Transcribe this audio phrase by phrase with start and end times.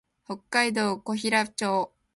[0.25, 1.93] 北海道古平町